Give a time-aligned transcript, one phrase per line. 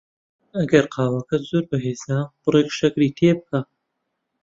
[0.57, 3.59] ئەگەر قاوەکەت زۆر بەهێزە، بڕێک شەکری تێ بکە.